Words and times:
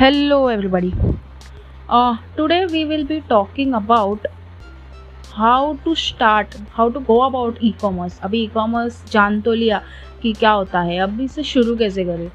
Hello 0.00 0.50
everybody 0.50 0.90
today 2.36 2.64
we 2.64 2.84
will 2.84 3.06
be 3.06 3.20
talking 3.20 3.74
about 3.74 4.26
how 5.32 5.72
to 5.84 5.94
start 5.94 6.56
how 6.72 6.90
to 6.90 7.00
go 7.00 7.18
about 7.18 7.58
e 7.64 7.72
commerce 7.80 8.20
अभी 8.20 8.42
e 8.42 8.46
commerce 8.46 9.12
जान 9.12 9.40
तो 9.40 9.54
लिया 9.54 9.82
कि 10.22 10.32
क्या 10.32 10.50
होता 10.50 10.80
है 10.80 10.98
अभी 10.98 11.24
इसे 11.24 11.42
शुरू 11.42 11.76
कैसे 11.76 12.04
करें? 12.04 12.30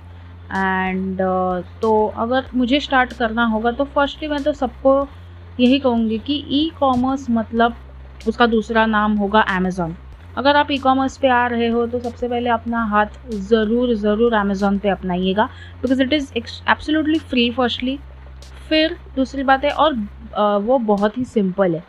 एंड 0.56 1.22
uh, 1.22 1.82
तो 1.82 2.08
अगर 2.08 2.46
मुझे 2.56 2.80
स्टार्ट 2.80 3.14
करना 3.14 3.46
होगा 3.46 3.72
तो 3.72 3.84
फर्स्टली 3.84 4.30
मैं 4.30 4.44
तो 4.44 4.54
सबको 4.54 5.08
यही 5.60 5.80
कहूँगी 5.80 6.18
कि 6.18 6.46
ई 6.50 6.72
कॉमर्स 6.80 7.30
मतलब 7.30 7.76
उसका 8.28 8.46
दूसरा 8.46 8.86
नाम 8.86 9.16
होगा 9.16 9.42
अमेज़ॉन 9.42 9.96
अगर 10.38 10.56
आप 10.56 10.72
ई 10.72 10.78
कॉमर्स 10.78 11.18
पे 11.18 11.28
आ 11.28 11.46
रहे 11.48 11.68
हो 11.68 11.86
तो 11.88 12.00
सबसे 12.00 12.28
पहले 12.28 12.50
अपना 12.50 12.84
हाथ 12.86 13.30
ज़रूर 13.50 13.94
ज़रूर 13.98 14.34
अमेज़ोन 14.36 14.78
पे 14.80 14.90
अपनाइएगा 14.90 15.46
because 15.82 16.02
it 16.02 16.14
is 16.14 16.32
absolutely 16.38 17.20
free 17.22 17.50
firstly 17.52 17.98
फिर 18.70 18.98
दूसरी 19.16 19.44
बात 19.44 19.64
है, 19.64 19.70
और 19.72 19.94
वो 20.62 20.78
बहुत 20.80 21.18
ही 21.18 21.24
सिंपल 21.26 21.76
है। 21.76 21.84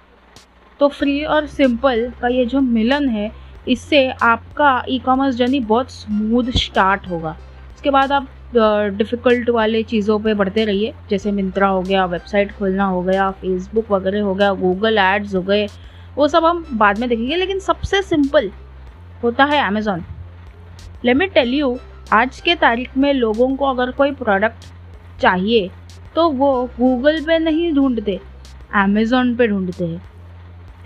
तो 0.80 0.88
फ्री 0.88 1.22
और 1.24 1.46
सिंपल 1.48 2.10
का 2.20 2.28
ये 2.28 2.44
जो 2.46 2.60
मिलन 2.60 3.08
है, 3.08 3.30
इससे 3.68 4.08
आपका 4.12 4.82
ई 4.88 4.98
कॉमर्स 5.04 5.34
जर्नी 5.36 5.60
बहुत 5.62 5.90
स्मूथ 5.90 6.50
स्टार्ट 6.56 7.08
होगा। 7.10 7.36
उसके 7.74 7.90
बाद 7.90 8.12
आप 8.12 8.28
डिफ़िकल्ट 8.92 9.50
वाले 9.50 9.82
चीज़ों 9.84 10.18
पे 10.20 10.34
बढ़ते 10.34 10.64
रहिए, 10.64 10.92
जैसे 11.10 11.32
मिंत्रा 11.32 11.68
हो 11.68 11.80
गया 11.82 12.04
वेबसाइट 12.06 12.52
खोलना 12.58 12.84
हो 12.84 13.02
गया 13.02 13.30
फेसबुक 13.32 13.90
वगैरह 13.92 14.22
हो 14.22 14.34
गया 14.34 14.52
गूगल 14.54 14.98
एड्स 14.98 15.34
हो 15.34 15.42
गए 15.42 15.66
वो 16.16 16.28
सब 16.28 16.44
हम 16.44 16.64
बाद 16.72 16.98
में 16.98 17.08
देखेंगे, 17.08 17.36
लेकिन 17.36 17.58
सबसे 17.60 18.02
सिंपल 18.02 18.50
होता 19.22 19.44
है 19.44 19.60
अमेज़ोन 19.66 20.04
मी 21.06 21.26
टेल 21.28 21.54
यू 21.54 21.76
आज 22.12 22.40
के 22.40 22.54
तारीख 22.54 22.96
में 22.96 23.12
लोगों 23.14 23.54
को 23.56 23.66
अगर 23.66 23.90
कोई 23.90 24.10
प्रोडक्ट 24.14 24.64
चाहिए 25.20 25.70
तो 26.14 26.28
वो 26.30 26.50
गूगल 26.78 27.20
पे 27.24 27.38
नहीं 27.38 27.72
ढूंढते 27.74 28.20
अमेज़ोन 28.74 29.34
पे 29.36 29.46
ढूंढते 29.48 29.84
हैं। 29.84 30.02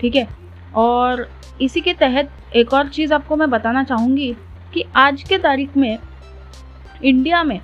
ठीक 0.01 0.15
है? 0.15 0.27
और 0.75 1.27
इसी 1.61 1.81
के 1.81 1.93
तहत 1.93 2.31
एक 2.55 2.73
और 2.73 2.87
चीज़ 2.89 3.13
आपको 3.13 3.35
मैं 3.35 3.49
बताना 3.49 3.83
चाहूँगी 3.83 4.33
कि 4.73 4.83
आज 4.95 5.23
के 5.23 5.37
तारीख 5.37 5.77
में 5.77 5.97
इंडिया 7.03 7.43
में 7.43 7.59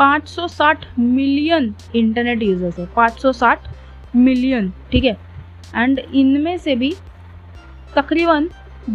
560 0.00 0.84
मिलियन 0.98 1.74
इंटरनेट 1.96 2.42
यूज़र्स 2.42 2.78
है। 2.78 2.86
560 2.94 3.68
मिलियन 4.16 4.72
ठीक 4.92 5.04
है? 5.04 5.16
एंड 5.76 5.98
इनमें 5.98 6.56
से 6.58 6.76
भी 6.76 6.92
तकरीबन 7.96 8.48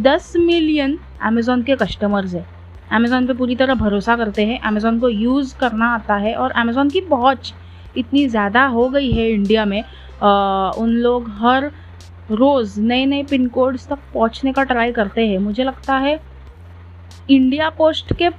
10 0.03 0.35
मिलियन 0.37 0.97
अमेज़ोन 1.21 1.63
के 1.63 1.75
कस्टमर्स 1.75 2.33
हैं। 2.33 2.45
अमेज़ोन 2.91 3.27
पे 3.27 3.33
पूरी 3.33 3.55
तरह 3.55 3.73
भरोसा 3.75 4.15
करते 4.15 4.45
हैं। 4.45 4.59
अमेज़ोन 4.61 4.99
को 4.99 5.09
यूज़ 5.09 5.55
करना 5.57 5.93
आता 5.95 6.15
है 6.15 6.33
और 6.35 6.51
अमेज़ोन 6.51 6.89
की 6.89 7.01
पहुँच 7.01 7.53
इतनी 7.97 8.27
ज़्यादा 8.27 8.65
हो 8.67 8.87
गई 8.89 9.11
है 9.11 9.29
इंडिया 9.31 9.65
में। 9.65 9.83
आ, 10.23 10.69
उन 10.71 10.89
लोग 10.89 11.29
हर 11.39 11.71
रोज़ 12.31 12.79
नए 12.81 13.05
नए 13.05 13.23
पिन 13.23 13.47
कोड्स 13.47 13.87
तक 13.87 13.99
पहुँचने 14.13 14.51
का 14.53 14.63
ट्राई 14.63 14.91
करते 14.91 15.27
हैं। 15.27 15.37
मुझे 15.39 15.63
लगता 15.63 15.97
है 15.97 16.19
इंडिया 17.29 17.69
पोस्ट 17.69 18.13
के 18.13 18.29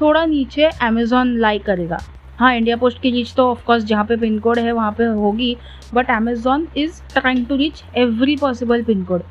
थोड़ा 0.00 0.24
नीचे 0.26 0.64
अमेज़ोन 0.82 1.36
लाइक 1.38 1.64
करेगा। 1.64 1.98
हाँ 2.38 2.54
इंडिया 2.56 2.76
पोस्ट 2.76 3.00
की 3.02 3.10
रीच 3.10 3.34
तो 3.34 3.50
ऑफकोर्स 3.50 3.84
जहाँ 3.84 4.04
पे 4.04 4.16
पिन 4.16 4.38
कोड 4.38 4.58
है 4.58 4.72
वहाँ 4.72 4.92
पे 4.92 5.04
होगी 5.04 5.56
but 5.94 6.10
Amazon 6.10 6.66
is 6.76 7.00
trying 7.12 7.46
to 7.46 7.56
reach 7.56 7.82
every 7.96 8.36
possible 8.36 8.82
pin 8.82 9.04
code 9.04 9.22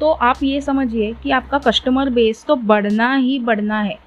तो 0.00 0.10
आप 0.10 0.42
ये 0.42 0.60
समझिए 0.60 1.12
कि 1.12 1.30
आपका 1.30 1.58
कस्टमर 1.58 2.10
बेस 2.10 2.44
तो 2.44 2.56
बढ़ना 2.56 3.14
ही 3.14 3.38
बढ़ना 3.38 3.80
है। 3.80 3.98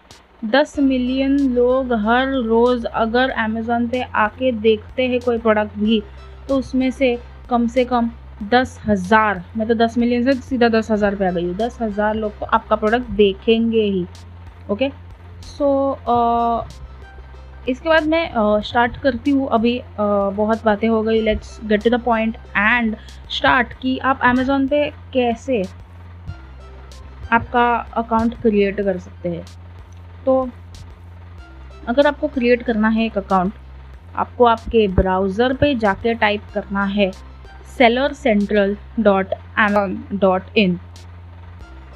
दस 0.46 0.80
मिलियन 0.80 1.38
लोग 1.40 1.94
हर 1.94 2.34
रोज़ 2.44 2.86
अगर 2.86 3.30
अमेज़ोन 3.30 3.88
पे 3.88 4.02
आके 4.02 4.52
देखते 4.52 5.08
हैं 5.08 5.20
कोई 5.20 5.38
प्रोडक्ट 5.38 5.78
भी 5.78 6.02
तो 6.48 6.58
उसमें 6.58 6.92
से 6.92 7.18
कम 7.50 7.68
से 7.68 7.86
कम 7.86 8.10
दस 8.44 8.80
हज़ार 8.88 9.44
मैं 9.58 9.68
तो 9.68 9.74
दस 9.76 9.98
मिलियन 9.98 10.24
से 10.24 10.34
सीधा 10.34 10.70
दस 10.70 10.92
हज़ार 10.92 11.16
पे 11.16 11.28
आ 11.28 11.32
गई 11.32 11.46
हूँ 11.46 11.56
दस 11.56 11.78
हज़ार 11.82 12.16
लोग 12.16 12.40
तो 12.40 12.46
आपका 12.46 12.76
प्रोडक्ट 12.76 13.10
देखेंगे 13.12 13.82
ही 13.82 14.06
ओके 14.72 14.90
सो 14.90 15.98
so, 15.98 16.10
uh, 16.10 16.89
इसके 17.70 17.90
बाद 17.90 18.04
मैं 18.04 18.62
स्टार्ट 18.62 18.96
uh, 18.96 19.02
करती 19.04 19.32
हूँ 19.32 19.48
अभी 19.52 19.78
uh, 19.80 20.34
बहुत 20.36 20.64
बातें 20.66 20.88
हो 20.88 21.02
गई 21.04 21.22
let's 21.22 21.60
get 21.66 21.84
to 21.84 21.90
the 21.90 22.02
point 22.02 22.38
and 22.58 22.96
start 23.30 23.74
कि 23.74 23.98
आप 24.04 24.20
अमेज़ोन 24.24 24.68
पे 24.68 24.90
कैसे 25.14 25.64
आपका 27.32 27.66
अकाउंट 27.98 28.42
क्रिएट 28.42 28.82
कर 28.82 28.98
सकते 28.98 29.30
हैं। 29.30 29.46
तो 30.26 30.50
अगर 31.88 32.08
आपको 32.08 32.28
क्रिएट 32.28 32.64
करना 32.64 32.90
है 32.90 33.06
एक 33.06 33.18
अकाउंट 33.18 33.54
आपको 34.16 34.46
आपके 34.46 34.88
ब्राउज़र 34.88 35.54
पे 35.54 35.74
जाके 35.76 36.14
टाइप 36.16 36.42
करना 36.54 36.86
है 36.88 37.12
सेलर 37.78 38.14
सेंट्रल 38.14 38.76
डॉट 39.00 39.34
एमन 39.60 39.98
डॉट 40.14 40.58
इन 40.58 40.80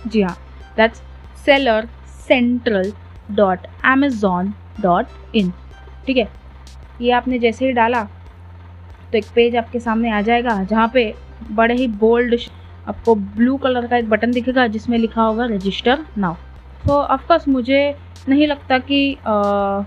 जी 0.08 0.22
हाँ 0.22 0.38
that's 0.78 1.02
seller 1.46 1.88
central 2.28 2.94
dot 3.32 3.68
Amazon 3.86 4.54
dot 4.82 5.36
in 5.36 5.52
ठीक 6.08 6.18
है? 6.18 6.28
ये 7.02 7.12
आपने 7.12 7.40
जैसे 7.40 7.66
ही 7.66 7.72
डाला 7.72 8.04
तो 9.12 9.18
एक 9.18 9.26
पेज 9.36 9.56
आपके 9.56 9.80
सामने 9.80 10.12
आ 10.12 10.22
जाएगा 10.22 10.64
जहाँ 10.64 10.88
पे 10.94 11.14
बड़े 11.52 11.76
ही 11.76 11.88
बोल्ड 11.88 12.36
आपको 12.88 13.16
ब्लू 13.16 13.58
कलर 13.58 13.88
का 13.88 13.98
एक 13.98 14.10
बटन 14.10 14.32
दिखेगा 14.32 14.68
जिसमें 14.68 14.98
लिखा 14.98 15.22
होगा 15.22 15.46
रजिस्टर 15.46 16.06
नाउ 16.18 16.34
तो 16.88 16.94
ऑफकोर्स 16.94 17.48
मुझे 17.48 17.96
नहीं 18.30 18.48
लगता 18.48 18.78
कि 18.80 19.18
आ, 19.28 19.84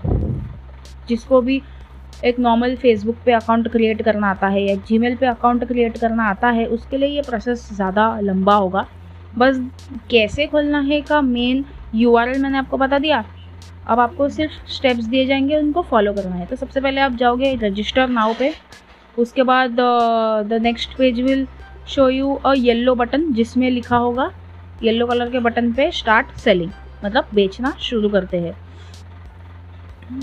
जिसको 1.07 1.41
भी 1.41 1.61
एक 2.25 2.39
नॉर्मल 2.39 2.75
फेसबुक 2.75 3.15
पे 3.25 3.31
अकाउंट 3.31 3.67
क्रिएट 3.67 4.01
करना 4.01 4.29
आता 4.29 4.47
है 4.47 4.61
या 4.61 4.75
जीमेल 4.75 5.15
पे 5.15 5.25
अकाउंट 5.25 5.65
क्रिएट 5.65 5.97
करना 5.97 6.23
आता 6.23 6.49
है 6.49 6.65
उसके 6.65 6.97
लिए 6.97 7.09
ये 7.09 7.21
प्रोसेस 7.21 7.69
ज़्यादा 7.73 8.19
लंबा 8.19 8.55
होगा. 8.55 8.85
बस 9.37 9.59
कैसे 10.11 10.47
खोलना 10.47 10.79
है 10.79 11.01
का 11.01 11.21
मेन 11.21 11.65
URL 11.95 12.37
मैंने 12.37 12.57
आपको 12.57 12.77
बता 12.77 12.99
दिया? 12.99 13.23
अब 13.87 13.99
आपको 13.99 14.27
सिर्फ़ 14.29 14.53
स्टेप्स 14.71 15.05
दिए 15.05 15.25
जाएँगे, 15.25 15.57
उनको 15.57 15.81
फॉलो 15.81 16.13
करना 16.13 16.35
है। 16.35 16.45
तो 16.45 16.55
सबसे 16.55 16.81
पहले 16.81 17.01
आप 17.01 17.15
जाओगे 17.15 17.53
रजिस्टर 17.63 18.07
नाउ 18.09 18.33
पे। 18.39 18.53
उसके 19.17 19.43
बाद 19.43 19.79
the 20.49 20.59
next 20.63 20.97
page 20.97 21.19
will 21.21 21.47
show 21.87 22.07
you 22.09 22.33
a 22.35 22.53
yellow 22.57 22.95
button 22.95 23.31
जिसमें 23.33 23.69
लिखा 23.71 23.97
होगा 23.97 24.31
येल्लो 24.81 25.05
कलर 25.07 25.29
के 25.31 25.39
बटन 25.39 25.71
पे 25.73 25.89
स्टार्ट 25.91 26.31
सेलिंग 26.39 26.71
मतलब 27.05 27.27
बेचना 27.33 27.73
शुरू 27.79 28.09
करते 28.09 28.37
हैं। 28.39 28.55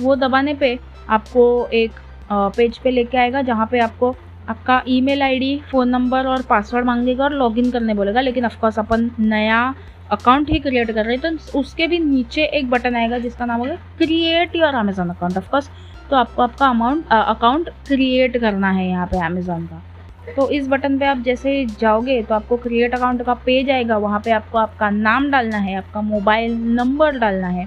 वो 0.02 0.14
दबाने 0.16 0.54
पे 0.54 0.78
आपको 1.08 1.44
एक 1.72 1.92
पेज 2.32 2.78
पे 2.78 2.90
लेके 2.90 3.18
आएगा, 3.18 3.42
जहाँ 3.42 3.66
पे 3.70 3.78
आपको 3.80 4.14
आपका 4.48 4.82
ईमेल 4.88 5.22
आईडी 5.22 5.58
फ़ोन 5.70 5.88
नंबर 5.88 6.26
और 6.26 6.42
पासवर्ड 6.42 6.86
मांगेगा 6.86 7.24
और 7.24 7.32
लॉगिन 7.32 7.70
करने 7.70 7.94
बोलेगा। 7.94 8.20
लेकिन 8.20 8.44
ऑफकोर्स 8.46 8.78
अपन 8.78 9.10
नया 9.18 9.74
अकाउंट 10.12 10.50
ही 10.50 10.58
क्रिएट 10.60 10.90
कर 10.90 11.04
रहे 11.04 11.16
हैं 11.16 11.36
तो 11.36 11.58
उसके 11.58 11.86
भी 11.86 11.98
नीचे 11.98 12.44
एक 12.58 12.70
बटन 12.70 12.96
आएगा 12.96 13.18
जिसका 13.18 13.44
नाम 13.44 13.60
होगा 13.60 13.74
create 13.98 14.56
your 14.56 14.74
Amazon 14.74 15.10
account 15.10 15.36
of course 15.38 15.70
तो 16.10 16.16
आपको 16.16 16.42
आपका 16.42 16.66
अमाउंट 16.66 17.12
अकाउंट 17.12 17.68
क्रिएट 17.86 18.36
करना 18.38 18.70
है 18.70 18.88
यहाँ 18.88 19.06
पे 19.06 19.24
अमेजोन 19.26 19.66
का. 19.66 19.82
तो 20.36 20.48
इस 20.50 20.68
बटन 20.68 20.98
पे 20.98 21.06
आप 21.06 21.18
जैसे 21.20 21.64
जाओगे 21.80 22.22
तो 22.22 22.34
आपको 22.34 22.56
क्रिएट 22.56 22.94
अकाउंट 22.94 23.22
का 23.22 23.34
पेज 23.46 23.70
आएगा. 23.70 23.96
वहाँ 23.98 24.20
पे 24.24 24.30
आपको 24.32 24.58
आपका 24.58 24.90
नाम 24.90 25.30
डालना 25.30 25.56
है, 25.56 25.76
आपका 25.76 26.00
मोबाइल 26.02 26.54
नंबर 26.74 27.18
डालना 27.18 27.48
है. 27.48 27.66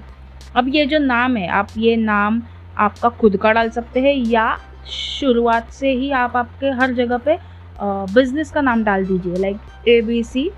अब 0.56 0.68
ये 0.74 0.86
जो 0.86 0.98
नाम 0.98 1.36
है, 1.36 1.46
आप 1.48 1.68
ये 1.76 1.96
नाम 1.96 2.42
आपका 2.78 3.08
खुद 3.10 3.36
का 3.36 3.52
डाल 3.52 3.70
सकते 3.70 4.00
हैं, 4.00 4.14
या 4.14 4.56
शुरुआत 4.88 5.70
से 5.70 5.92
ही 5.92 6.10
आप 6.12 6.36
आपके 6.36 6.70
हर 6.72 6.92
जगह 6.94 7.18
पे 7.18 7.38
बिज़नेस 7.80 8.50
का 8.50 8.60
नाम 8.60 8.84
डाल 8.84 9.04
दीजिए 9.06 9.36
like 9.36 9.88
A 9.88 10.00
B 10.02 10.22
C 10.24 10.50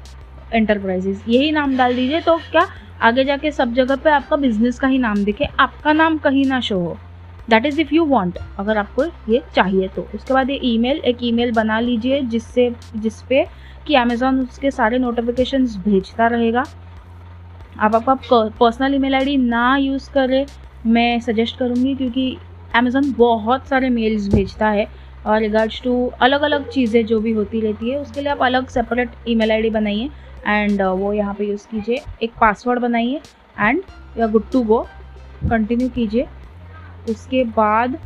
enterprises 0.52 1.22
यही 1.28 1.50
नाम 1.52 1.76
डाल 1.76 1.94
दीजिए 1.96 2.20
तो 2.20 2.36
क्या 2.50 2.66
आगे 3.00 3.24
जाके 3.24 3.50
सब 3.50 3.72
जगह 3.74 3.96
पे 3.96 4.10
आपका 4.10 4.36
बिज़नेस 4.36 4.78
का 4.78 4.88
ही 4.88 4.98
नाम 4.98 5.24
दिखे, 5.24 5.44
आपका 5.60 5.92
नाम 5.92 6.18
कहीं 6.18 6.44
ना 6.46 6.60
शो 6.60 6.78
हो। 6.78 6.96
That 7.48 7.66
is 7.66 7.80
if 7.80 7.94
you 7.94 8.04
want 8.06 8.38
अगर 8.58 8.78
आपको 8.78 9.04
ये 9.28 9.42
चाहिए 9.54 9.88
तो। 9.88 10.08
उसके 10.14 10.34
बाद 10.34 10.50
ये 10.50 10.58
ईमेल 10.64 10.98
एक 11.04 11.18
ईमेल 11.22 11.52
बना 11.52 11.80
लीजिए 11.80 12.20
जिससे, 12.22 12.70
जिस 12.96 13.22
पे 13.22 13.46
कि 13.86 13.94
अमेज़ॉन 13.94 14.40
उसके 14.40 14.70
सारे 14.70 14.98
नोटिफिकेशन 14.98 15.66
भेजता 15.86 16.26
रहेगा। 16.26 16.64
आप 17.76 17.94
आपका 17.94 18.42
पर्सनल 18.60 18.94
ईमेल 18.94 19.14
आईडी 19.14 19.36
ना 19.36 19.76
यूज़ 19.76 20.10
करें, 20.10 20.46
मैं 20.84 21.20
सजेस्ट 21.20 21.58
करूँगी 21.58 21.94
क्योंकि 21.94 22.36
अमेज़ॉन 22.74 23.12
बहुत 23.12 23.66
सारे 23.68 23.88
मेल्स 23.90 24.28
भेजता 24.28 24.68
है। 24.68 24.86
और 25.26 25.40
रिगार्ड्स 25.40 25.82
टू 25.82 26.12
अलग 26.20 26.40
अलग 26.40 26.68
चीज़ें 26.68 27.06
जो 27.06 27.20
भी 27.20 27.32
होती 27.32 27.60
रहती 27.60 27.90
है 27.90 27.98
उसके 27.98 28.20
लिए 28.20 28.30
आप 28.32 28.42
अलग 28.42 28.68
सेपरेट 28.68 29.10
ईमेल 29.28 29.52
आईडी 29.52 29.70
बनाइए 29.70 30.10
एंड 30.46 30.82
uh, 30.82 30.88
वो 30.88 31.12
यहाँ 31.12 31.34
पे 31.34 31.44
यूज़ 31.44 31.66
कीजिए 31.68 32.02
एक 32.22 32.32
पासवर्ड 32.40 32.80
बनाइए 32.80 33.20
एंड 33.60 33.82
या 34.18 34.26
गुड 34.26 34.50
टू 34.52 34.62
गो 34.62 34.86
कंटिन्यू 35.50 35.88
कीजिए। 35.88 36.26
उसके 37.10 37.44
बाद 37.44 37.98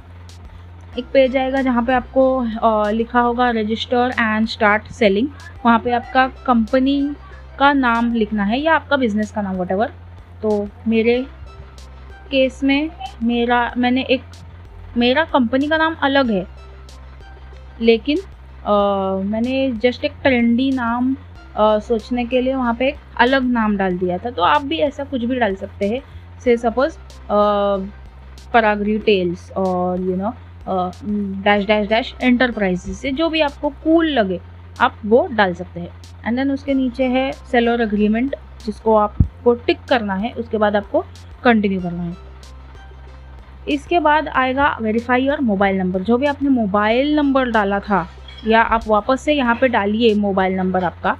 एक 0.98 1.04
पेज 1.12 1.36
आएगा 1.36 1.62
जहाँ 1.62 1.84
पे 1.84 1.92
आपको 1.92 2.44
uh, 2.44 2.90
लिखा 2.90 3.20
होगा 3.20 3.50
रजिस्टर 3.50 4.14
एंड 4.20 4.48
स्टार्ट 4.48 4.90
सेलिंग 4.92 5.28
वहाँ 5.64 5.78
पे 5.78 5.92
आपका 5.92 6.26
कंपनी 6.46 7.14
का 7.58 7.72
नाम 7.72 8.12
लिखना 8.14 8.44
है 8.44 8.60
या 8.60 8.74
आपका 8.74 8.96
बिज़नेस 8.96 9.30
का 9.30 9.42
नाम 9.42 9.56
वट 9.56 9.90
तो 10.42 10.68
मेरे 10.88 11.26
केस 12.30 12.62
में 12.64 12.90
मेरा 13.22 13.74
मैंने 13.76 14.02
एक 14.02 14.22
मेरा 14.96 15.24
कंपनी 15.24 15.68
का 15.68 15.76
नाम 15.76 15.94
अलग 16.02 16.30
है 16.30 16.53
लेकिन 17.80 18.18
आ, 18.66 18.72
मैंने 19.22 19.70
जस्ट 19.72 20.04
एक 20.04 20.12
ट्रेंडी 20.22 20.70
नाम 20.70 21.16
आ, 21.56 21.78
सोचने 21.78 22.24
के 22.24 22.40
लिए 22.40 22.54
वहाँ 22.54 22.74
पे 22.74 22.86
एक 22.88 22.96
अलग 23.20 23.50
नाम 23.50 23.76
डाल 23.76 23.98
दिया 23.98 24.18
था। 24.18 24.30
तो 24.30 24.42
आप 24.42 24.62
भी 24.62 24.78
ऐसा 24.78 25.04
कुछ 25.04 25.24
भी 25.24 25.38
डाल 25.38 25.54
सकते 25.54 25.88
हैं। 25.88 26.00
से 26.44 26.56
सपोज़ 26.56 26.96
पराग 28.52 28.82
टेल्स 29.06 29.50
और 29.52 30.00
you 30.00 30.16
know 30.16 30.32
dash 31.44 31.64
dash 31.66 31.88
dash 31.88 32.14
enterprises 32.22 32.98
से 32.98 33.10
जो 33.10 33.28
भी 33.28 33.40
आपको 33.40 33.68
कूल 33.68 34.06
cool 34.06 34.18
लगे 34.18 34.40
आप 34.80 34.96
वो 35.04 35.26
डाल 35.32 35.54
सकते 35.54 35.80
हैं। 35.80 35.90
एंड 36.26 36.36
देन 36.36 36.50
उसके 36.50 36.74
नीचे 36.74 37.04
है 37.04 37.30
सेलर 37.32 37.80
अग्रीमेंट 37.80 38.36
जिसको 38.66 38.94
आपको 38.96 39.54
टिक 39.54 39.78
करना 39.88 40.14
है 40.14 40.32
उसके 40.32 40.58
बाद 40.58 40.76
आपको 40.76 41.04
कंटिन्यू 41.44 41.80
करना 41.80 42.02
है। 42.02 42.23
इसके 43.66 43.98
बाद 44.00 44.28
आएगा 44.28 44.76
वेरीफाई 44.82 45.28
और 45.28 45.40
मोबाइल 45.40 45.76
नंबर 45.78 46.02
जो 46.02 46.16
भी 46.18 46.26
आपने 46.26 46.48
मोबाइल 46.50 47.14
नंबर 47.16 47.50
डाला 47.50 47.78
था, 47.80 48.06
या 48.46 48.60
आप 48.62 48.88
वापस 48.88 49.20
से 49.20 49.32
यहाँ 49.32 49.54
पे 49.60 49.68
डालिए 49.68 50.14
मोबाइल 50.16 50.54
नंबर 50.56 50.84
आपका 50.84 51.16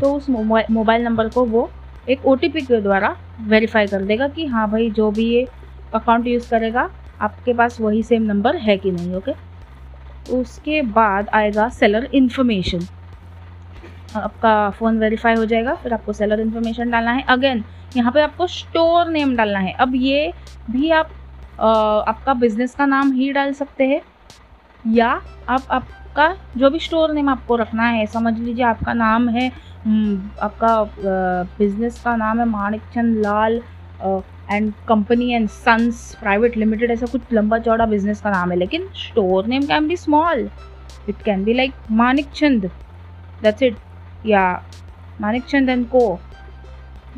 तो 0.00 0.12
उस 0.14 0.28
मोबाइल 0.30 1.02
नंबर 1.02 1.28
को 1.28 1.44
वो 1.46 1.70
एक 2.08 2.24
ओटीपी 2.26 2.60
के 2.62 2.80
द्वारा 2.80 3.14
वेरीफाई 3.42 3.86
कर 3.86 4.02
देगा 4.02 4.28
कि 4.28 4.46
हाँ 4.46 4.70
भाई, 4.70 4.90
जो 4.90 5.10
भी 5.10 5.24
ये 5.26 5.46
अकाउंट 5.94 6.26
यूज़ 6.26 6.48
करेगा, 6.50 6.88
आपके 7.20 7.52
पास 7.54 7.80
वही 7.80 8.02
सेम 8.02 8.22
नंबर 8.22 8.56
है 8.56 8.76
कि 8.76 8.90
नहीं 8.90 9.14
ओके 9.14 9.32
उसके 10.32 10.80
बाद 10.82 11.28
आएगा 11.34 11.68
सेलर 11.70 12.08
इन्फॉर्मेशन 12.14 12.86
आपका 14.16 14.70
फ़ोन 14.70 14.98
वेरीफाई 14.98 15.34
हो 15.34 15.44
जाएगा 15.46 15.74
फिर 15.74 15.92
आपको 15.94 16.12
सेलर 16.12 16.40
इन्फॉर्मेशन 16.40 16.90
डालना 16.90 17.12
है। 17.12 17.22
अगेन 17.28 17.64
यहाँ 17.96 18.12
पे 18.12 18.22
आपको 18.22 18.46
स्टोर 18.48 19.10
नेम 19.10 19.36
डालना 19.36 19.58
है। 19.58 19.72
अब 19.72 19.94
ये 19.96 20.32
भी 20.70 20.90
आप 20.92 21.10
आ, 21.54 21.68
आपका 21.68 22.34
बिज़नेस 22.34 22.74
का 22.74 22.86
नाम 22.86 23.12
ही 23.12 23.32
डाल 23.32 23.52
सकते 23.54 23.84
हैं 23.86 24.00
या 24.84 25.08
आप 25.48 25.66
आपका 25.70 26.34
जो 26.56 26.70
भी 26.70 26.78
स्टोर 26.78 27.12
नेम 27.12 27.28
आपको 27.28 27.56
रखना 27.56 27.86
है 27.88 28.06
समझ 28.06 28.38
लीजिए 28.38 28.64
आपका 28.64 28.92
नाम 28.94 29.28
है 29.28 29.48
आपका 29.86 30.82
बिज़नेस 31.58 32.00
का 32.04 32.16
नाम 32.16 32.38
है 32.40 32.44
Manik 32.48 32.82
Chand 32.94 33.16
Lal 33.18 33.60
and 34.50 34.72
company 34.88 35.30
and 35.32 35.48
sons 35.48 36.14
private 36.20 36.56
limited 36.56 36.90
ऐसा 36.90 37.06
कुछ 37.06 37.32
लंबा 37.32 37.58
चौड़ा 37.58 37.86
बिज़नेस 37.86 38.20
का 38.20 38.30
नाम 38.30 38.50
है। 38.50 38.56
लेकिन 38.58 38.88
store 38.96 39.46
name 39.46 39.62
can 39.66 39.88
be 39.88 39.96
small 39.96 40.48
it 41.08 41.22
can 41.24 41.44
be 41.44 41.54
like 41.54 41.72
Manik 41.92 42.30
Chand. 42.32 42.70
That's 43.42 43.62
it 43.62 43.76
या 44.24 44.62
मानिक 45.20 45.44
चंदन 45.44 45.84
को 45.86 46.18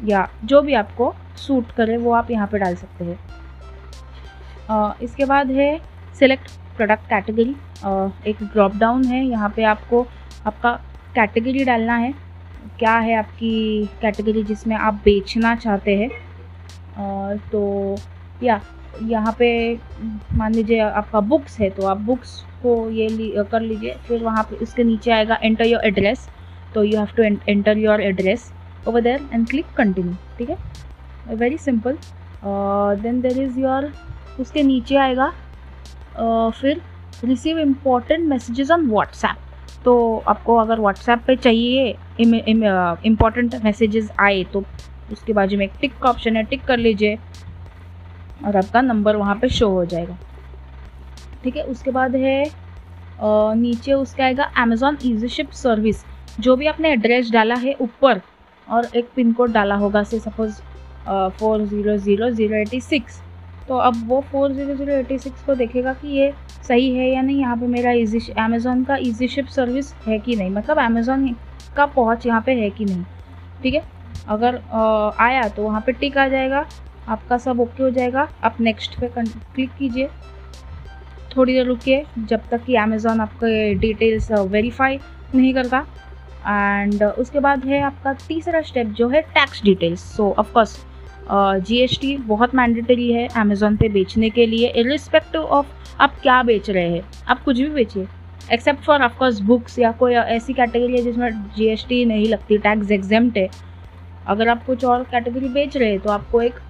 या 0.05 0.29
जो 0.45 0.61
भी 0.63 0.75
आपको 0.75 1.15
सूट 1.39 1.71
करे, 1.73 1.97
वो 1.97 2.13
आप 2.13 2.31
यहाँ 2.31 2.47
पे 2.47 2.59
डाल 2.59 2.75
सकते 2.77 3.05
हैं। 3.05 3.19
इसके 5.03 5.25
बाद 5.25 5.51
है 5.51 5.79
सिलेक्ट 6.17 6.51
प्रोडक्ट 6.77 7.09
कैटेगरी 7.09 7.51
एक 8.31 8.43
ड्रॉप 8.43 8.77
डाउन 8.77 9.05
है, 9.05 9.25
यहाँ 9.25 9.49
पे 9.57 9.63
आपको 9.65 10.07
आपका 10.47 10.73
कैटेगरी 11.15 11.65
डालना 11.65 11.97
है। 11.97 12.13
क्या 12.79 12.97
है 12.99 13.15
आपकी 13.17 13.87
कैटेगरी 14.01 14.43
जिसमें 14.45 14.77
आप 14.77 14.95
बेचना 15.05 15.55
चाहते 15.57 15.97
हैं? 15.97 16.09
तो 17.43 17.97
या, 18.43 18.61
यहाँ 19.03 19.35
पे 19.39 19.49
मान 20.35 20.55
लीजिए 20.55 20.79
आपका 20.81 21.21
बुक्स 21.23 21.59
है 21.61 21.69
तो 21.71 21.87
आप 21.87 21.97
बुक्स 22.03 22.41
को 22.63 22.89
ये 22.91 23.45
कर 23.45 23.61
लीजिए, 23.61 23.95
फिर 24.07 24.23
वहाँ 24.23 24.43
पे 24.51 24.57
उसके 24.57 24.85
नीचे 24.85 25.11
आएगा 25.11 25.39
एंटर 25.43 25.67
योर 25.67 25.85
एड्रेस 25.87 26.29
तो 26.75 26.83
you 26.85 26.99
have 26.99 27.09
to 27.17 27.23
enter 27.49 27.79
your 27.79 28.01
address 28.01 28.51
over 28.89 29.01
there 29.01 29.29
and 29.33 29.49
click 29.51 29.67
continue 29.77 30.15
ठीक 30.39 30.51
है? 30.51 30.57
Very 31.35 31.59
simple 31.59 31.99
then 33.03 33.21
there 33.21 33.39
is 33.43 33.59
your 33.61 33.93
उसके 34.41 34.63
नीचे 34.63 34.97
आएगा 34.97 35.33
uh, 35.33 36.53
फिर 36.53 36.81
receive 37.25 37.59
important 37.59 38.29
messages 38.29 38.71
on 38.71 38.87
WhatsApp 38.89 39.37
तो 39.85 40.23
आपको 40.29 40.57
अगर 40.57 40.81
व्हाट्सएप 40.81 41.23
पे 41.27 41.37
चाहिए 41.37 41.97
इम्पोर्टेंट 42.21 43.55
मैसेजेस 43.65 44.11
आए 44.21 44.43
तो 44.53 44.63
उसके 45.13 45.33
बाजू 45.33 45.59
में 45.59 45.65
एक 45.65 45.73
टिक 45.81 45.99
का 46.03 46.09
ऑप्शन 46.11 46.37
है 46.37 46.43
टिक 46.45 46.65
कर 46.67 46.79
लीजिए 46.79 47.17
और 48.47 48.57
आपका 48.57 48.81
नंबर 48.81 49.17
वहाँ 49.17 49.35
पे 49.41 49.49
शो 49.49 49.69
हो 49.69 49.85
जाएगा। 49.85 50.17
ठीक 51.45 51.57
है? 51.57 51.63
उसके 51.63 51.91
बाद 51.91 52.17
है 52.17 52.45
आ, 52.45 53.55
नीचे 53.55 53.93
उसका 53.93 54.25
आएगा 54.25 54.45
अमेजोन 54.57 54.99
ईजी 55.05 55.29
शिप 55.29 55.51
सर्विस 55.53 56.05
जो 56.41 56.57
भी 56.57 56.67
आपने 56.67 56.93
एड्रेस 56.93 57.31
डाला 57.31 57.55
है 57.55 57.75
ऊपर 57.81 58.21
और 58.69 58.89
एक 58.97 59.09
पिन 59.17 59.33
कोड 59.33 59.53
डाला 59.53 59.75
होगा 59.75 60.03
say 60.03 60.19
suppose 60.19 60.61
four 61.39 61.65
zero 61.65 61.97
zero 61.97 62.31
zero 62.31 62.57
eighty 62.57 62.81
six 62.81 63.21
तो 63.69 63.77
अब 63.77 64.03
वो 64.09 64.21
four 64.31 64.53
zero 64.53 64.75
zero 64.75 64.93
eighty 64.95 65.19
six 65.19 65.43
को 65.45 65.55
देखेगा 65.55 65.93
कि 65.93 66.09
ये 66.09 66.33
सही 66.69 66.91
है 66.95 67.09
या 67.11 67.23
नहीं। 67.23 67.39
यहाँ 67.41 67.57
पे 67.57 67.67
मेरा 67.67 67.91
इजी 67.93 68.19
अमेज़ोन 68.39 68.85
का 68.85 68.97
इजी 68.97 69.29
शिप 69.29 69.47
सर्विस 69.47 69.93
है 70.07 70.19
कि 70.19 70.37
नहीं? 70.37 70.51
मतलब 70.51 70.79
अमेज़ोन 70.79 71.29
का 71.77 71.87
पहुँच 71.87 72.27
यहाँ 72.27 72.41
पे 72.47 72.55
है 72.55 72.71
कि 72.71 72.85
नहीं? 72.85 73.05
ठीक 73.63 73.75
है? 73.75 73.83
अगर 74.29 74.57
आ, 74.57 75.11
आया 75.19 75.49
तो 75.49 75.63
वहाँ 75.63 75.81
पे 75.87 75.93
टिक 75.93 76.19
आ 76.19 76.29
जाएगा 76.29 76.65
आपका 77.09 77.39
सब 77.39 77.61
ओके 77.61 77.83
हो 77.83 77.91
जाएगा। 77.91 78.29
आप 78.45 78.61
नेक्स्ट 78.61 78.99
पे 79.01 79.09
क्लिक 79.17 79.71
कीजिए। 79.79 80.09
थोड़ी 81.37 81.53
देर 81.53 81.67
रुकिए 81.67 82.05
जब 82.19 82.49
तक 82.51 82.65
कि 82.65 82.75
अमेज़ोन 82.77 83.21
आपके 83.21 83.75
डिटेल्स 83.77 84.31
वेरीफाई 84.33 84.99
नहीं 85.35 85.55
करता। 85.55 85.85
एंड 86.49 87.03
उसके 87.03 87.41
बाद 87.41 87.65
है 87.65 87.81
आपका 87.83 88.13
तीसरा 88.29 88.61
स्टेप 88.63 88.87
जो 88.97 89.09
है 89.09 89.21
tax 89.35 89.63
details 89.65 90.01
so 90.17 90.35
of course 90.39 90.79
GST 91.31 92.17
बहुत 92.19 92.55
मैंडेटरी 92.55 93.11
है 93.13 93.27
अमेज़ोन 93.37 93.77
पे 93.77 93.89
बेचने 93.89 94.31
के 94.31 94.47
लिए 94.47 94.69
इरिस्पेक्टिव 94.77 95.43
ऑफ़ 95.43 95.67
आप 96.01 96.15
क्या 96.23 96.43
बेच 96.43 96.69
रहे 96.71 96.89
हैं. 96.89 97.03
आप 97.29 97.43
कुछ 97.43 97.57
भी 97.57 97.69
बेचिए. 97.69 98.07
एक्सेप्ट 98.53 98.83
फॉर 98.85 99.03
ऑफकोर्स 99.03 99.41
बुक्स 99.41 99.79
या 99.79 99.91
कोई 99.93 100.15
ऐसी 100.15 100.53
कैटेगरी 100.53 100.97
है 100.97 101.03
जिसमें 101.03 101.31
जीएसटी 101.57 102.05
नहीं 102.05 102.29
लगती 102.29 102.59
टैक्स 102.59 102.91
एग्जेम्प्ट 102.91 103.37
है. 103.37 103.49
अगर 104.27 104.49
आप 104.49 104.65
कुछ 104.67 104.85
और 104.85 105.03
कैटेगरी 105.11 105.49
बेच 105.49 105.77
रहे 105.77 105.91
हैं 105.91 106.01
तो 106.01 106.11
आपको 106.11 106.43
एक 106.43 106.61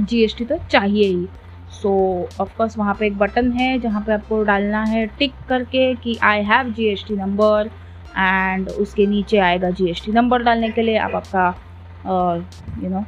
जीएसटी 0.00 0.44
तो 0.44 0.58
चाहिए 0.70 1.06
ही. 1.06 1.26
सो 1.72 1.92
ऑफकोर्स 2.40 2.78
वहाँ 2.78 2.94
पे 3.00 3.06
एक 3.06 3.18
बटन 3.18 3.50
है 3.52 3.78
जहाँ 3.80 4.02
पे 4.06 4.12
आपको 4.12 4.42
डालना 4.44 4.82
है 4.84 5.06
टिक 5.18 5.32
करके 5.48 5.94
कि 5.94 6.16
I 6.22 6.42
have 6.44 6.72
GST 6.72 7.16
number 7.16 7.70
and 8.18 8.68
उसके 8.70 9.06
नीचे 9.06 9.38
आएगा 9.40 9.70
जीएसटी 9.70 10.12
नंबर 10.12 10.42
डालने 10.42 10.70
के 10.70 10.82
लिए। 10.82 10.96
आप 10.98 11.14
आपका 11.14 11.46
यू 12.82 12.88
नो 12.90 13.04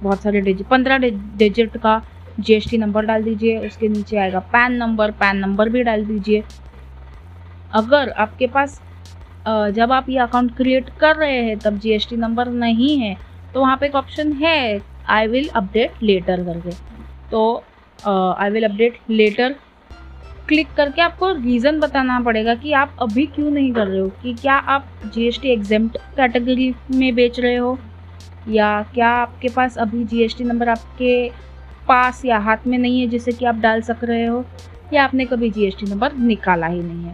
बहुत 0.00 0.22
सारे 0.22 0.40
डिजिट 0.40 0.66
पंद्रह 0.68 0.98
डिजिट 0.98 1.76
का 1.76 2.00
जीएसटी 2.38 2.78
नंबर 2.78 3.06
डाल 3.06 3.22
दीजिए। 3.22 3.58
उसके 3.66 3.88
नीचे 3.88 4.16
आएगा 4.16 4.38
पैन 4.52 4.72
नंबर 4.74 5.10
पैन 5.12 5.36
नंबर 5.36 5.68
भी 5.68 5.82
डाल 5.82 6.04
दीजिए। 6.04 6.42
अगर 7.72 8.10
आपके 8.10 8.46
पास 8.48 8.80
जब 9.46 9.92
आप 9.92 10.08
ये 10.08 10.18
अकाउंट 10.18 10.56
क्रिएट 10.56 10.88
कर 11.00 11.16
रहे 11.16 11.42
हैं, 11.42 11.58
तब 11.58 11.78
जीएसटी 11.78 12.16
नंबर 12.16 12.48
नहीं 12.48 12.98
है 12.98 13.16
तो 13.54 13.60
वहाँ 13.60 13.76
पे 13.76 13.86
एक 13.86 13.94
ऑप्शन 13.96 14.32
है 14.34 14.80
आई 15.08 15.26
विल 15.26 15.48
अपडेट 15.56 16.02
लेटर 16.02 16.44
करके। 16.44 16.70
तो 17.30 17.64
I 18.04 18.50
will 18.50 18.64
update 18.64 18.98
later 19.10 19.54
click 20.48 20.68
करके 20.76 21.02
आपको 21.02 21.30
रीज़न 21.32 21.80
बताना 21.80 22.18
पड़ेगा 22.20 22.54
कि 22.54 22.72
आप 22.72 22.94
अभी 23.02 23.24
क्यों 23.26 23.50
नहीं 23.50 23.72
कर 23.72 23.86
रहे 23.86 23.98
हो, 24.00 24.08
कि 24.22 24.32
क्या 24.34 24.54
आप 24.54 24.86
जी 25.04 25.10
जीएसटी 25.10 25.48
एग्जेम्प्ट 25.48 25.96
कैटेगरी 26.16 26.74
में 26.90 27.14
बेच 27.14 27.40
रहे 27.40 27.56
हो, 27.56 27.78
या 28.48 28.70
क्या 28.94 29.08
आपके 29.12 29.48
पास 29.48 29.76
अभी 29.78 30.04
जीएसटी 30.04 30.44
नंबर 30.44 30.68
आपके 30.68 31.28
पास 31.88 32.24
या 32.24 32.38
हाथ 32.38 32.66
में 32.66 32.78
नहीं 32.78 33.00
है 33.00 33.06
जिससे 33.08 33.32
कि 33.32 33.44
आप 33.44 33.56
डाल 33.56 33.82
सक 33.82 34.04
रहे 34.04 34.24
हो, 34.26 34.44
या 34.92 35.04
आपने 35.04 35.24
कभी 35.26 35.50
जीएसटी 35.50 35.86
नंबर 35.86 36.12
निकाला 36.14 36.66
ही 36.66 36.82
नहीं 36.82 37.04
है। 37.04 37.12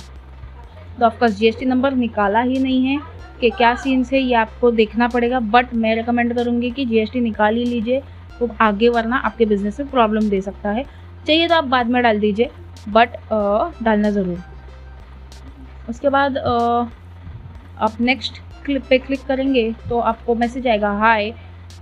तो 0.99 1.07
ऑफकोर्स 1.07 1.33
जीएसटी 1.33 1.65
नंबर 1.65 1.95
निकाला 1.95 2.41
ही 2.41 2.59
नहीं 2.59 2.85
है, 2.87 3.01
कि 3.41 3.51
क्या 3.51 3.75
सीन्स 3.75 4.13
है, 4.13 4.21
ये 4.21 4.35
आपको 4.35 4.71
देखना 4.71 5.09
पड़ेगा 5.09 5.41
बट 5.41 5.75
मैं 5.75 5.95
रिकमेंड 5.97 6.35
करूँगी 6.35 6.71
कि 6.71 6.85
जीएसटी 6.87 7.21
निकाल 7.21 7.57
ही 7.57 7.65
लीजिए 7.65 8.03
तो 8.41 8.49
आगे 8.61 8.89
वरना 8.89 9.17
आपके 9.17 9.45
बिज़नेस 9.47 9.81
में 9.81 9.89
प्रॉब्लम 9.89 10.29
दे 10.29 10.41
सकता 10.41 10.71
है। 10.71 10.85
चाहिए 11.27 11.49
तो 11.49 11.55
आप 11.55 11.65
बाद 11.67 11.91
में 11.91 12.03
डाल 12.03 12.19
दीजिए 12.21 12.51
बट 12.89 13.17
डालना 13.83 14.11
ज़रूर। 14.11 14.43
उसके 15.89 16.09
बाद 16.09 16.37
आप 16.37 18.01
नेक्स्ट 18.01 18.41
क्लिप 18.65 18.85
पे 18.89 18.99
क्लिक 18.99 19.25
करेंगे 19.27 19.71
तो 19.89 19.99
आपको 20.01 20.35
मैसेज 20.35 20.67
आएगा 20.67 20.91
हाय 20.99 21.33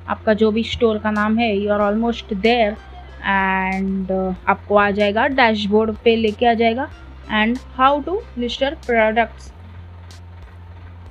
आपका 0.09 0.33
जो 0.35 0.51
भी 0.53 0.63
स्टोर 0.65 0.99
का 0.99 1.11
नाम 1.11 1.37
है 1.39 1.55
you 1.57 1.71
are 1.73 1.81
almost 1.81 2.35
there 2.37 2.77
and 3.25 4.13
आपको 4.13 4.77
आ 4.77 4.91
जाएगा 4.91 5.27
डैशबोर्ड 5.31 5.97
पे 6.05 6.15
लेके 6.17 6.47
आ 6.47 6.55
जाएगा। 6.55 6.89
And 7.31 7.59
how 7.77 8.01
to 8.03 8.21
list your 8.39 8.75
products 8.87 9.53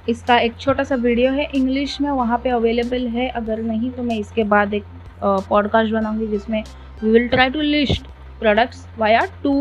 इसका 0.10 0.38
एक 0.40 0.58
छोटा 0.60 0.84
सा 0.84 0.96
वीडियो 0.98 1.32
है 1.32 1.46
इंग्लिश 1.56 2.00
में 2.02 2.10
वहाँ 2.10 2.38
पे 2.44 2.50
अवेलेबल 2.50 3.08
है। 3.08 3.28
अगर 3.30 3.62
नहीं 3.64 3.92
तो 3.92 4.04
मैं 4.04 4.18
इसके 4.20 4.44
बाद 4.46 4.74
एक 4.74 4.86
पॉडकास्ट 5.24 5.94
बनाऊँगी 5.94 6.28
जिसमें 6.28 6.64
we 7.04 7.12
will 7.12 7.28
try 7.28 7.50
to 7.50 7.62
list 7.62 8.08
products 8.42 8.86
via 8.98 9.22
two 9.44 9.54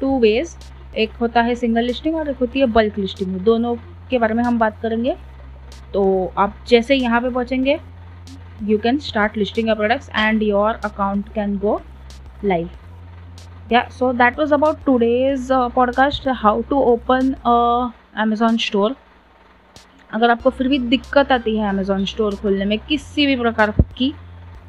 two 0.00 0.18
ways 0.20 0.56
एक 0.96 1.12
होता 1.20 1.42
है 1.42 1.54
सिंगल 1.54 1.84
लिस्टिंग 1.84 2.16
और 2.16 2.28
एक 2.30 2.38
होती 2.40 2.60
है 2.60 2.66
बल्क 2.72 2.98
लिस्टिंग 2.98 3.36
दोनों 3.44 3.74
के 4.10 4.18
बारे 4.18 4.34
में 4.34 4.42
हम 4.44 4.58
बात 4.58 4.80
करेंगे। 4.82 5.16
तो 5.92 6.32
आप 6.38 6.56
जैसे 6.68 6.94
यहाँ 6.94 7.20
पे 7.20 7.30
पहुँचेंगे 7.30 7.78
you 8.62 8.78
can 8.78 8.98
start 8.98 9.36
listing 9.36 9.68
your 9.68 9.76
products 9.76 10.10
and 10.16 10.42
your 10.42 10.80
account 10.84 11.32
can 11.34 11.58
go 11.58 11.80
live. 12.44 12.68
Yeah 13.70 13.88
so 13.88 14.08
that 14.12 14.36
was 14.36 14.50
about 14.52 14.82
today's 14.86 15.50
uh, 15.50 15.68
podcast 15.70 16.26
how 16.40 16.50
to 16.72 16.80
open 16.90 17.30
a 17.44 18.56
store. 18.58 18.90
अगर 20.12 20.30
आपको 20.30 20.50
फिर 20.50 20.68
भी 20.68 20.78
दिक्कत 20.78 21.32
आती 21.32 21.56
है 21.56 21.68
अमेज़ोन 21.68 22.04
स्टोर 22.04 22.34
खोलने 22.34 22.64
में 22.64 22.78
किसी 22.78 23.26
भी 23.26 23.36
प्रकार 23.36 23.70
की 23.98 24.12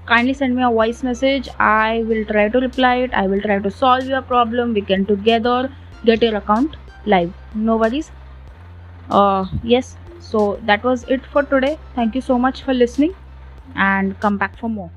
kindly 0.07 0.33
send 0.33 0.55
me 0.55 0.63
a 0.63 0.69
voice 0.69 1.03
message. 1.03 1.49
I 1.59 2.03
will 2.07 2.25
try 2.25 2.49
to 2.49 2.59
reply 2.59 2.95
it. 3.07 3.13
I 3.13 3.27
will 3.27 3.41
try 3.41 3.59
to 3.59 3.71
solve 3.71 4.05
your 4.05 4.21
problem. 4.21 4.73
We 4.73 4.81
can 4.83 5.05
together 5.05 5.69
get 6.05 6.21
your 6.23 6.35
account 6.37 6.77
live. 7.05 7.33
No 7.53 7.77
worries. 7.77 8.11
Uh 9.09 9.45
yes. 9.63 9.97
So 10.19 10.59
that 10.63 10.83
was 10.83 11.03
it 11.09 11.25
for 11.25 11.43
today. 11.43 11.79
Thank 11.95 12.15
you 12.15 12.21
so 12.21 12.39
much 12.39 12.63
for 12.63 12.73
listening 12.73 13.15
and 13.75 14.19
come 14.19 14.37
back 14.37 14.57
for 14.57 14.69
more 14.69 14.91